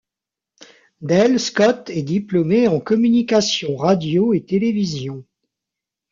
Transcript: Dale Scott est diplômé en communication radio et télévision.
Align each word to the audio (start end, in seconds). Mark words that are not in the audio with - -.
Dale 1.03 1.39
Scott 1.39 1.91
est 1.91 2.01
diplômé 2.01 2.67
en 2.67 2.79
communication 2.79 3.75
radio 3.77 4.33
et 4.33 4.41
télévision. 4.41 5.23